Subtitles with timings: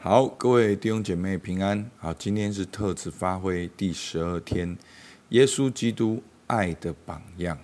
[0.00, 1.90] 好，各位弟兄姐妹平安。
[1.96, 4.78] 好，今天是特此发挥第十二天，
[5.30, 7.58] 耶稣基督爱的榜样。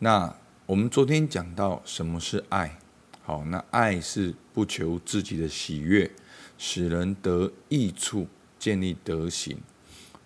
[0.00, 0.34] 那
[0.66, 2.76] 我们昨天讲到什么是爱？
[3.22, 6.10] 好，那爱是不求自己的喜悦，
[6.58, 8.26] 使人得益处，
[8.58, 9.56] 建立德行。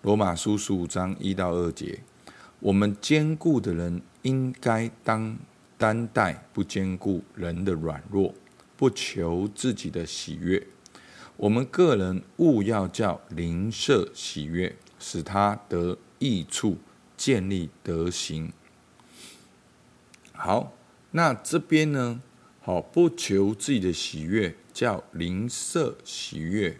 [0.01, 1.99] 罗马书十五章一到二节，
[2.59, 5.37] 我们坚固的人应该当
[5.77, 8.33] 担待不坚固人的软弱，
[8.75, 10.65] 不求自己的喜悦。
[11.39, 16.77] 我们个人勿要叫灵舍喜悦，使他得益处，
[17.15, 18.51] 建立德行。
[20.33, 20.73] 好，
[21.11, 22.21] 那这边呢？
[22.59, 26.77] 好，不求自己的喜悦，叫灵舍喜悦。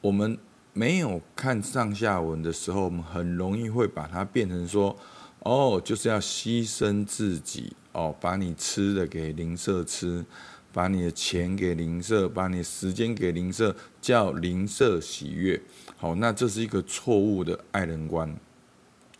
[0.00, 0.38] 我们
[0.72, 4.96] 没有看上下文的时候，我们很容易会把它变成说：
[5.40, 10.24] 哦，就是要牺牲自己，哦，把你吃的给灵舍吃。
[10.72, 15.60] 把你的钱给灵舍，把你的时间给灵舍，叫灵舍喜悦。
[15.96, 18.36] 好，那这是一个错误的爱人观。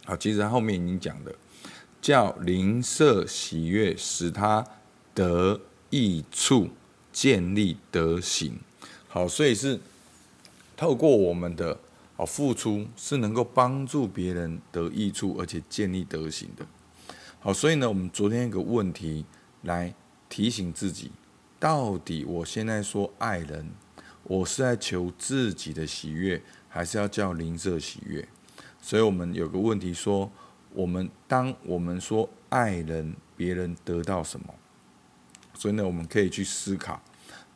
[0.05, 1.34] 好，其实他后面已经讲的，
[2.03, 4.64] 叫灵舍喜悦，使他
[5.14, 6.69] 得益处，
[7.11, 8.58] 建立德行。
[9.08, 9.81] 好，所以是
[10.77, 11.81] 透过我们的
[12.16, 16.66] 好付出，是能够帮助别人得益处，而且建立德行的。
[17.41, 19.25] 好，所以呢，我们昨天一个问题
[19.62, 19.94] 来
[20.28, 21.10] 提醒自己。
[21.58, 23.70] 到底我现在说爱人，
[24.24, 28.28] 我是在求自己的喜悦，还是要叫灵舍喜悦？
[28.80, 30.30] 所以我们有个问题说：
[30.72, 34.54] 我们当我们说爱人，别人得到什么？
[35.54, 37.00] 所以呢，我们可以去思考：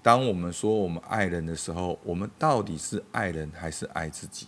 [0.03, 4.47] 当我们说我们爱人的时候，我们到底是爱人还是爱自己？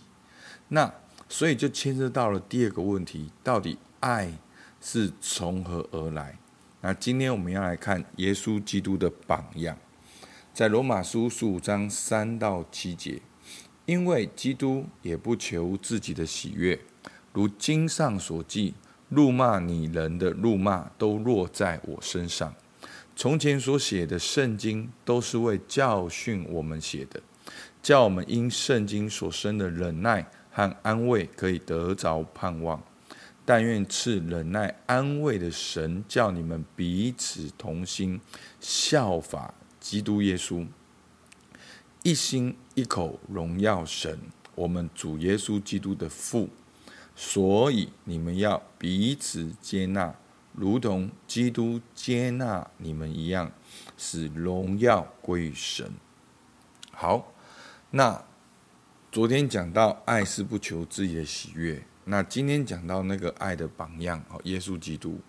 [0.69, 0.91] 那
[1.29, 4.33] 所以就牵涉到了第二个问题：到底爱
[4.81, 6.39] 是从何而来？
[6.85, 9.77] 那今天我们要来看耶稣基督的榜样，
[10.53, 13.21] 在罗马书十五章三到七节，
[13.85, 16.77] 因为基督也不求自己的喜悦，
[17.31, 18.73] 如经上所记，
[19.07, 22.53] 辱骂你人的辱骂都落在我身上。
[23.15, 27.21] 从前所写的圣经都是为教训我们写的，
[27.81, 32.83] 叫我们因圣经所生的忍耐和安慰，可以得着盼望。
[33.45, 38.21] 但愿赐忍耐安慰的神，叫你们彼此同心，
[38.59, 40.65] 效法基督耶稣，
[42.03, 44.17] 一心一口荣耀神，
[44.55, 46.49] 我们主耶稣基督的父。
[47.15, 50.15] 所以你们要彼此接纳，
[50.53, 53.51] 如同基督接纳你们一样，
[53.97, 55.91] 使荣耀归于神。
[56.91, 57.33] 好，
[57.91, 58.23] 那
[59.11, 61.83] 昨天讲到，爱是不求自己的喜悦。
[62.05, 65.19] 那今天讲到那个爱的榜样，好，耶稣基督，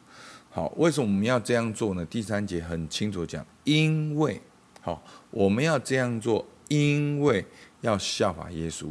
[0.50, 2.04] 好，为什么我们要这样做呢？
[2.06, 4.42] 第三节很清楚讲，因为，
[4.80, 7.46] 好，我们要这样做，因为
[7.80, 8.88] 要效法耶稣。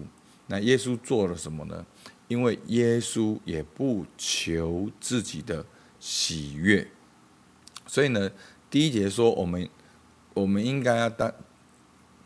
[0.47, 1.85] 那耶稣做了什么呢？
[2.29, 5.65] 因为耶稣也不求自己的
[5.99, 6.87] 喜悦，
[7.85, 8.31] 所以呢，
[8.69, 9.69] 第一节说我们
[10.33, 11.35] 我们应该要担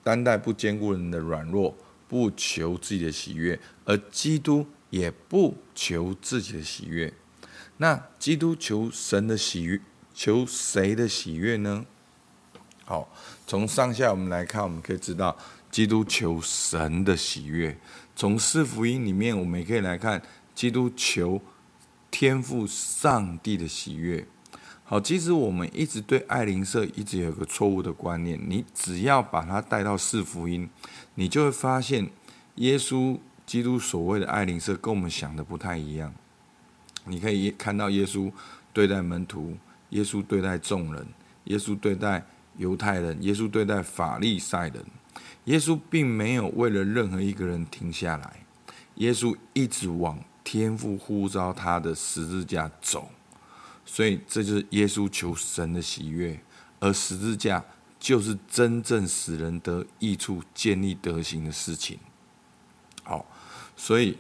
[0.04, 1.76] 担待不坚固人的软弱，
[2.08, 4.68] 不求自己的喜悦，而基督。
[4.90, 7.14] 也不求自己的喜悦，
[7.78, 9.82] 那基督求神的喜悦，
[10.14, 11.86] 求谁的喜悦呢？
[12.86, 13.10] 好，
[13.46, 15.38] 从上下我们来看，我们可以知道，
[15.70, 17.78] 基督求神的喜悦。
[18.16, 20.22] 从四福音里面，我们也可以来看，
[20.56, 21.42] 基督求
[22.10, 24.26] 天赋上帝的喜悦。
[24.86, 30.70] 好，其实我们一直对爱灵舍一直有个错误的观念，你只要把它带到四福音，
[31.16, 32.10] 你就会发现
[32.56, 33.20] 耶稣。
[33.48, 36.14] 基督所谓的爱邻舍跟我们想的不太一样。
[37.06, 38.30] 你可以看到耶稣
[38.74, 39.58] 对待门徒，
[39.92, 41.08] 耶稣对待众人，
[41.46, 42.26] 耶稣对待
[42.58, 44.86] 犹太人，耶稣对待法利赛人。
[45.46, 48.46] 耶稣并没有为了任何一个人停下来，
[48.96, 53.10] 耶稣一直往天父呼召他的十字架走。
[53.86, 56.38] 所以这就是耶稣求神的喜悦，
[56.82, 57.64] 而十字架
[57.98, 61.98] 就是真正使人得益处、建立德行的事情。
[63.04, 63.26] 好。
[63.80, 64.18] 所以，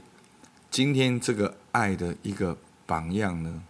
[0.69, 2.56] 今天这个爱的一个
[2.86, 3.63] 榜样呢，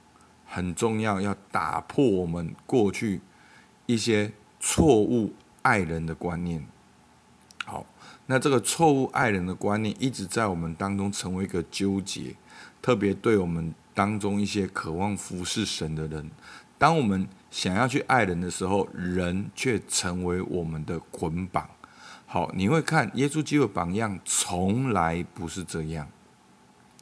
[0.45, 3.22] 很重要，要打破我们过去
[3.86, 6.68] 一些错误爱人的观念。
[7.66, 7.86] 好，
[8.25, 12.36] 那这个错误爱人的观念一直在我们当中成为一个纠结，
[12.81, 16.30] 特别对我们当中一些渴望服侍神的人，
[16.78, 21.69] 当我们想要去爱人的时候，人却成为我们的捆绑。
[22.29, 26.09] 好，你会看耶稣基督的榜样，从来不是这样。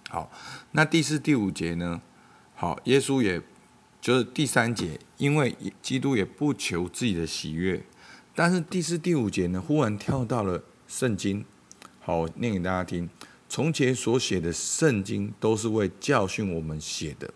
[0.07, 0.31] 好，
[0.73, 1.99] 那第四、第五节呢？
[2.53, 3.41] 好，耶稣也
[3.99, 7.83] 就是第三节，因为基督也不求自己的喜悦。
[8.35, 11.43] 但是第四、第五节呢，忽然跳到了圣经。
[12.01, 13.09] 好，念给大家听。
[13.49, 17.33] 从前所写的圣经都是为教训我们写的。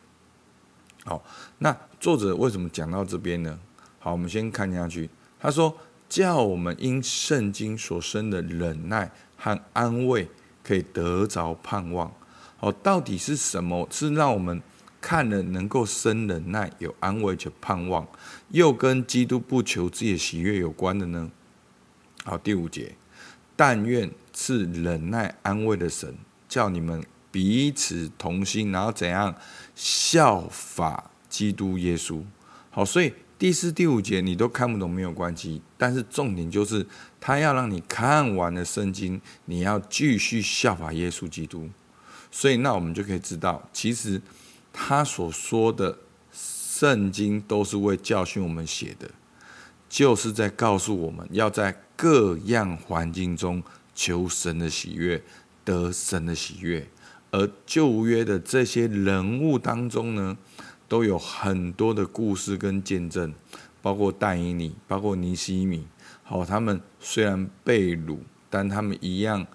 [1.06, 1.24] 好，
[1.58, 3.60] 那作者为什么讲到这边呢？
[3.98, 5.10] 好，我们先看下去。
[5.40, 5.76] 他说
[6.10, 10.28] ：“叫我们因圣经所生的忍耐和安慰，
[10.64, 12.12] 可以得着盼望。”
[12.58, 14.62] 好，到底是什么是让我们
[15.00, 18.06] 看了能够生忍耐、有安慰且盼望，
[18.50, 21.32] 又跟基督不求自己的喜悦有关的呢？
[22.26, 22.96] 好，第五节，
[23.56, 24.12] 但愿。
[24.42, 26.16] 是忍耐安慰的神，
[26.48, 29.36] 叫你们彼此同心，然后怎样
[29.76, 32.24] 效法基督耶稣。
[32.70, 36.86] 好，所以第四、第五节你都看不懂没有关系，但是重点就是
[37.20, 41.70] 他要让你看完了圣经，你要继续效法耶稣基督。
[42.30, 44.22] 所以那我们就可以知道，其实
[44.72, 45.98] 他所说的
[46.32, 49.10] 圣经都是为教训我们写的，
[49.90, 53.64] 就是在告诉我们要在各样环境中。
[53.96, 55.22] 求神的喜悦，
[55.66, 56.88] 得神的喜悦。
[57.32, 60.38] 而旧约的这些人物当中呢，
[60.90, 63.34] 都有很多的故事跟见证，
[63.82, 65.88] 包括但以尼，包括尼西米。
[66.24, 68.18] 好，他们虽然被掳，
[68.50, 69.48] 但他们一样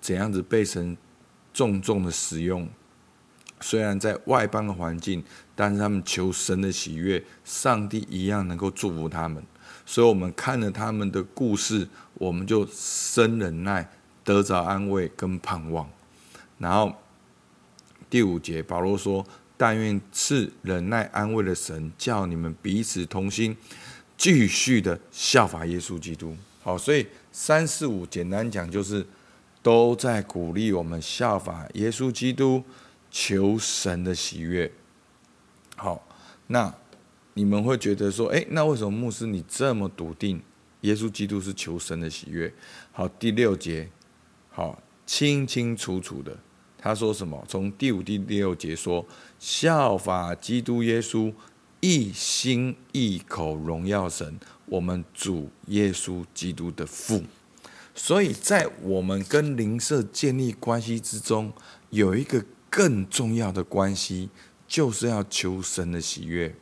[0.00, 0.96] 怎样子被神
[1.54, 2.68] 重重的使用。
[3.60, 5.22] 虽然在外邦的环境，
[5.54, 9.44] 但是他们求神的喜悦，上帝一样能够祝福他们。
[9.84, 13.90] 所以，我们看了他们的故事，我们就生忍耐，
[14.22, 15.88] 得着安慰跟盼望。
[16.58, 16.94] 然后
[18.08, 19.26] 第五节，保罗说
[19.58, 23.54] ：“但愿赐忍耐安慰的神，叫你们彼此同心，
[24.16, 26.34] 继续的效法耶稣基督。”
[26.64, 29.06] 好，所以三四五简单讲就是
[29.62, 32.64] 都在鼓励我们效法耶稣基督，
[33.10, 34.72] 求神的喜悦。
[35.76, 36.08] 好，
[36.46, 36.74] 那。
[37.34, 40.42] 你们会觉得说，哎，那为什么牧师你这么笃定，
[40.80, 42.52] 耶稣基督是求神的喜悦？
[42.90, 43.88] 好，第六节，
[44.50, 46.36] 好，清清楚楚的，
[46.80, 47.44] 他说什么？
[47.48, 49.04] 从第五、第六节说，
[49.38, 51.32] 效法基督耶稣，
[51.80, 57.24] 一心一口荣耀神，我们主耶稣基督的父。
[57.94, 61.52] 所以在我们跟灵舍建立关系之中，
[61.90, 64.30] 有一个更重要的关系，
[64.68, 66.54] 就是要求神的喜悦。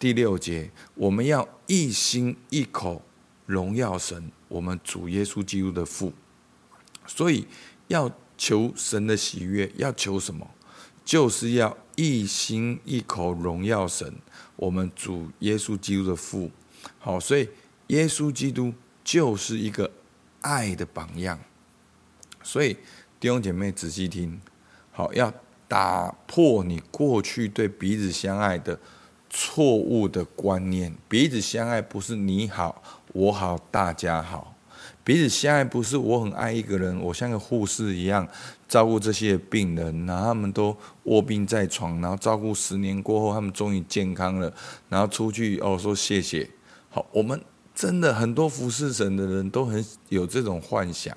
[0.00, 3.02] 第六节，我们要一心一口
[3.46, 6.12] 荣耀神，我们主耶稣基督的父。
[7.06, 7.46] 所以
[7.86, 10.48] 要求神的喜悦，要求什么？
[11.04, 14.14] 就是要一心一口荣耀神，
[14.56, 16.50] 我们主耶稣基督的父。
[16.98, 17.48] 好，所以
[17.88, 18.72] 耶稣基督
[19.02, 19.90] 就是一个
[20.40, 21.38] 爱的榜样。
[22.42, 22.76] 所以
[23.18, 24.40] 弟兄姐妹仔细听，
[24.92, 25.32] 好，要
[25.68, 28.78] 打破你过去对彼此相爱的。
[29.36, 32.80] 错误的观念，彼此相爱不是你好
[33.12, 34.53] 我好大家好，
[35.04, 38.26] 彼此相爱不是我很爱一个人，我像个护士一样
[38.66, 44.52] 照顾这些病人，然后他们都卧病在床，然后照顾十年过后，他们终于健康了，
[44.88, 46.48] 然后出去哦说谢谢。
[46.88, 47.40] 好，我们
[47.74, 51.16] 真的很多服侍神的人都很有这种幻想，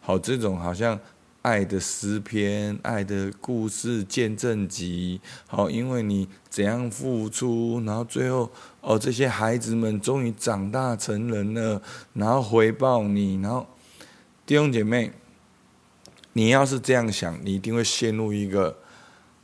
[0.00, 0.98] 好，这种好像。
[1.42, 8.50] 爱的诗篇，爱的故事，见证集，好，因为你怎样付出，然后最后
[8.82, 11.80] 哦，这些孩子们终于长大成人了，
[12.12, 13.66] 然后回报你，然后
[14.44, 15.12] 弟兄姐妹，
[16.34, 18.78] 你要是这样想，你一定会陷入一个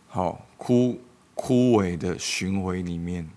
[0.07, 1.01] 好枯
[1.35, 3.31] 枯萎的循环里面。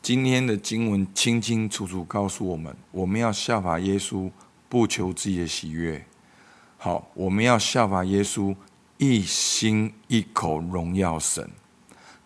[0.00, 4.30] 今天的经文清清楚楚告诉我们，我们要效法耶稣，
[4.68, 6.06] 不求自己的喜悦。
[6.84, 8.56] 好，我们要效法耶稣，
[8.98, 11.48] 一心一口荣耀神，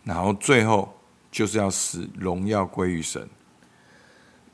[0.03, 0.99] 然后最后
[1.31, 3.29] 就是要使荣耀归于神。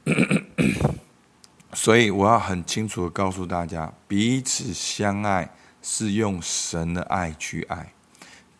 [1.72, 5.48] 所以我要很清楚的告诉大家，彼此相爱
[5.80, 7.92] 是用神的爱去爱，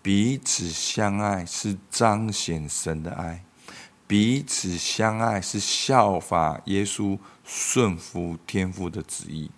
[0.00, 3.44] 彼此相爱是彰显神的爱，
[4.06, 9.50] 彼此相爱是效法耶稣，顺服天父的旨意。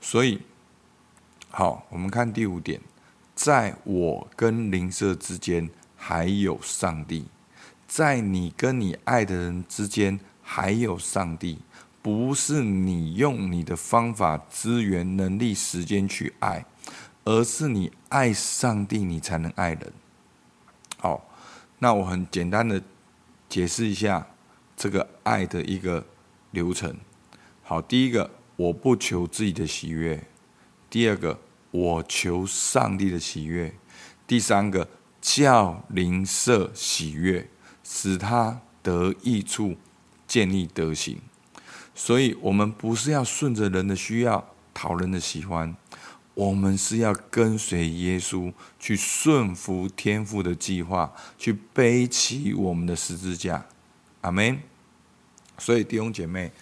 [0.00, 0.40] 所以。
[1.56, 2.80] 好，我们看第五点，
[3.32, 7.26] 在我跟灵舍之间还有上帝，
[7.86, 11.60] 在你跟你爱的人之间还有上帝，
[12.02, 16.66] 不是你用你的方法、资源、能力、时间去爱，
[17.22, 19.92] 而是你爱上帝，你才能爱人。
[20.98, 21.24] 好，
[21.78, 22.82] 那我很简单的
[23.48, 24.26] 解释一下
[24.76, 26.04] 这个爱的一个
[26.50, 26.96] 流程。
[27.62, 30.20] 好，第一个，我不求自己的喜悦。
[30.90, 31.40] 第二个，
[31.74, 33.72] 我求上帝的喜悦；
[34.28, 34.88] 第三个，
[35.20, 37.48] 叫灵舍喜悦，
[37.82, 39.74] 使他得益处，
[40.24, 41.18] 建立德行。
[41.92, 45.74] 所以我们不是要顺着人的需要，讨人的喜欢，
[46.34, 53.66] 我们是要跟随耶稣，去顺服天父的计划，去背起我们的十字架。
[54.20, 54.60] 阿门。
[55.58, 56.52] 所以弟兄姐妹，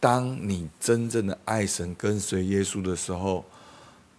[0.00, 3.44] 当你真正的爱神、跟随耶稣的时候，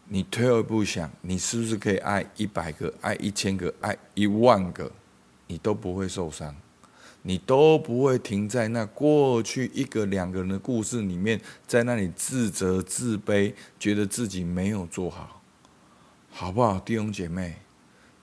[0.09, 4.91] 你退而不想，你是不是可以爱一百个、爱一千个、爱一万个，
[5.47, 6.55] 你都不会受伤？
[7.23, 15.41] 你都不会停在那过去一个两个人的故事里面，在那里自责自卑，觉得自己没有做好，
[16.31, 17.57] 好不好，弟兄姐妹？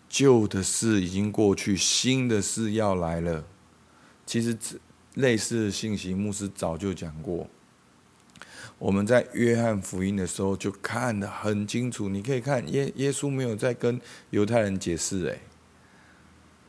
[0.09, 3.45] 旧的事已经过去，新的事要来了。
[4.25, 4.57] 其实
[5.15, 7.47] 类似的信息，牧师早就讲过。
[8.79, 14.01] 我们在约翰福音的时候就看得很清楚，你可以看耶耶稣没有在跟
[14.31, 15.41] 犹太人解释，诶，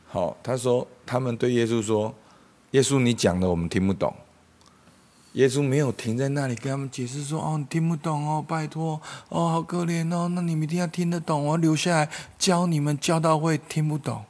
[0.08, 2.14] 好，他说他们对耶稣说。
[2.72, 4.14] 耶稣，你讲的我们听不懂。
[5.34, 14.24] 耶稣没有停在那里跟他们解释说：“哦，听不懂哦，拜托哦，好可怜哦。”那你们一定要听得懂，我留下来教你们，教到会听不懂。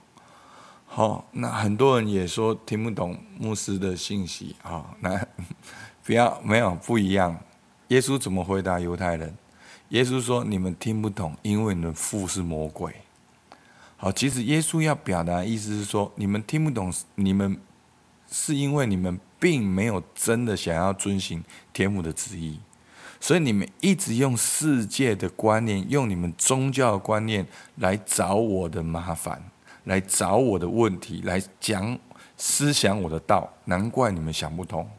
[0.85, 4.95] 好，那很多人也说听不懂牧师的信息啊。
[5.01, 5.27] 那
[6.05, 7.37] 不要没有不一样。
[7.89, 9.37] 耶稣怎么回答犹太人？
[9.91, 12.93] 耶稣说：“你们听不懂，因为你们父是魔鬼。”
[13.97, 17.59] 好，其实耶稣要表达的意思是说，你们听不懂，你们。
[18.29, 22.59] 是因为你们并没有真的想要遵行天父的旨意，
[23.21, 29.41] 所以你们一直用世界的观念，用你们宗教的观念来找我的麻烦，
[29.85, 31.97] 来找我的问题，来讲
[32.37, 33.49] 思想我的道。
[33.67, 34.91] 难怪你们想不通。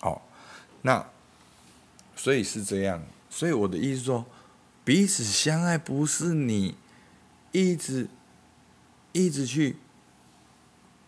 [0.00, 0.22] 好，
[0.80, 1.04] 那
[2.24, 3.02] 所以是这样。
[3.28, 4.24] 所以我的意思说，
[4.82, 6.74] 彼此相爱不是你
[7.52, 8.08] 一直
[9.12, 9.76] 一直去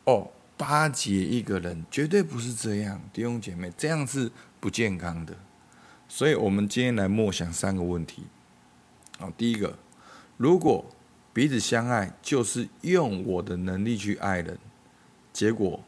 [0.04, 0.30] 哦。
[0.58, 4.30] 巴结一个人绝对不是这样，弟兄姐妹，这样是
[4.60, 5.34] 不健康的。
[6.06, 8.24] 所以，我们今天来默想三个问题。
[9.18, 9.78] 好，第一个，
[10.36, 10.84] 如果
[11.32, 14.58] 彼此相爱就是用我的能力去爱人，
[15.32, 15.82] 结果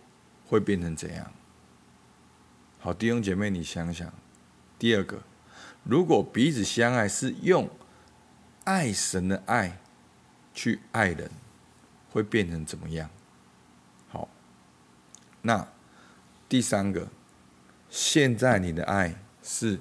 [0.47, 1.33] 会变成怎样？
[2.79, 4.11] 好，弟兄姐妹，你想想。
[4.79, 5.23] 第二个，
[5.83, 7.69] 如果彼此相爱是用
[8.65, 9.81] 爱神的爱
[10.55, 11.31] 去爱人，
[12.11, 13.11] 会变成怎么样？
[14.09, 14.29] 好
[15.43, 15.67] 那
[16.49, 17.09] 第三个，
[17.91, 19.81] 现在你的爱是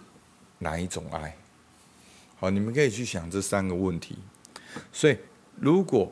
[0.60, 1.36] 哪一种爱？
[2.38, 4.18] 好，你们可以去想这三个问题。
[4.92, 5.18] 所以，
[5.56, 6.12] 如果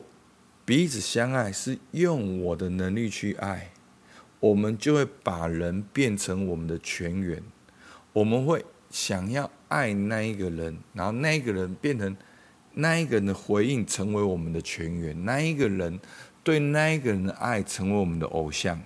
[0.64, 3.72] 彼此相爱是用我的能力去爱，
[4.40, 7.42] 我们就会把人变成我们的全员。
[8.12, 12.16] 我们会想要爱那一个人，然后那一个人变成
[12.74, 15.24] 那一个人的回应，成为我们的全员。
[15.24, 15.98] 那一个人
[16.42, 18.80] 对那一个人的爱，成为我们的偶像。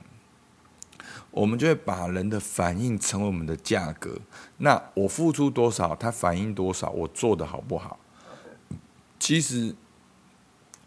[1.33, 4.19] 我们就会把人的反应成为我们的价格。
[4.59, 8.01] 那我付出多少，他反应多少，我做的好不好？
[9.19, 9.75] 其实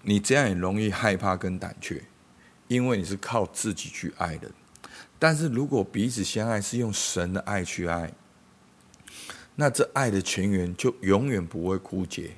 [0.02, 2.04] 你这样也容易害怕跟胆怯，
[2.68, 4.52] 因为你是靠自己去爱的。
[5.18, 8.12] 但是如果彼此相爱是用神的爱去爱，
[9.56, 12.32] 那这爱的泉源就永远不会枯竭，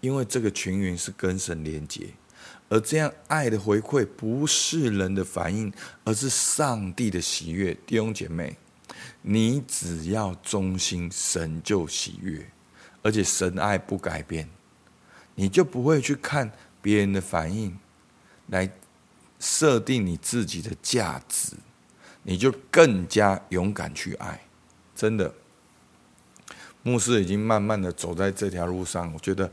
[0.00, 2.06] 因为这个泉源是跟神连接。
[2.68, 5.72] 而这样爱的回馈不是人的反应，
[6.04, 7.76] 而是上帝的喜悦。
[7.86, 8.56] 弟兄姐妹，
[9.20, 12.50] 你只要忠心，神就喜悦，
[13.02, 14.48] 而且神爱不改变，
[15.34, 16.50] 你就不会去看
[16.80, 17.76] 别人的反应
[18.46, 18.70] 来
[19.38, 21.54] 设定你自己的价值，
[22.22, 24.40] 你就更加勇敢去爱。
[24.94, 25.34] 真的，
[26.82, 29.50] 牧师已经慢慢的走在这条路上，我觉得。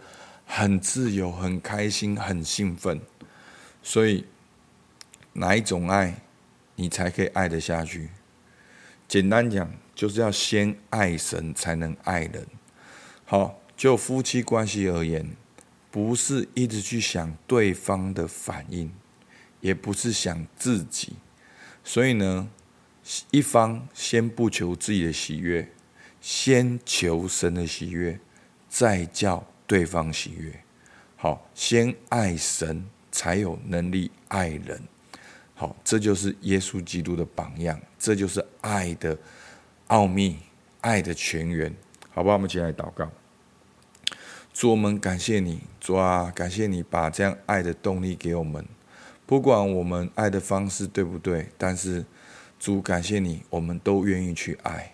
[0.51, 3.00] 很自由，很开心，很兴奋。
[3.83, 4.25] 所以，
[5.33, 6.24] 哪一种爱，
[6.74, 8.09] 你才可以爱得下去？
[9.07, 12.48] 简单讲，就是要先爱神，才能爱人。
[13.25, 15.29] 好，就夫妻关系而言，
[15.91, 18.91] 不是一直去想对方的反应，
[19.62, 21.13] 也不是想自己。
[21.83, 22.50] 所以呢，
[23.29, 25.71] 一方先不求自己的喜悦，
[26.21, 28.19] 先求神的喜悦，
[28.67, 29.45] 再叫。
[29.69, 30.51] 对方喜悦，
[31.15, 34.81] 好，先爱神，才有能力爱人。
[35.53, 39.15] 好，这就是耶稣基督的榜样，这就是爱的
[39.85, 40.39] 奥秘，
[40.81, 41.71] 爱的泉源。
[42.09, 43.11] 好吧，我们一起来祷告。
[44.51, 48.65] 主，我们感谢你，主啊，感谢你把这样爱的动力给我们。
[49.27, 52.03] 不管我们爱的方式对不对，但是
[52.57, 54.93] 主感谢你，我们都愿意去爱。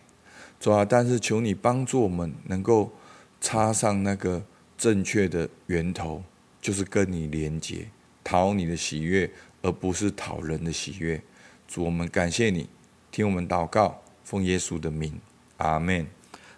[0.66, 2.92] 主啊，但是求你帮助我们，能够
[3.40, 4.44] 插上那个。
[4.76, 6.24] 正确的源头
[6.60, 7.88] 就是跟你连接，
[8.24, 9.30] 讨你的喜悦，
[9.62, 11.22] 而不是讨人的喜悦。
[11.68, 12.68] 主，我们感谢你，
[13.12, 15.22] 听我们祷告，奉耶稣的名，
[15.58, 16.08] 阿门。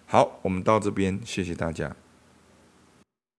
[0.06, 1.94] 好，我们到这边，谢谢大家。